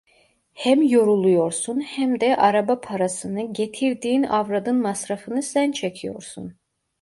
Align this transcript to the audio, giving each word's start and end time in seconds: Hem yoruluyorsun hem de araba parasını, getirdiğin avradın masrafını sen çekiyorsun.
Hem 0.53 0.81
yoruluyorsun 0.81 1.79
hem 1.81 2.19
de 2.21 2.35
araba 2.37 2.81
parasını, 2.81 3.53
getirdiğin 3.53 4.23
avradın 4.23 4.75
masrafını 4.77 5.43
sen 5.43 5.71
çekiyorsun. 5.71 6.55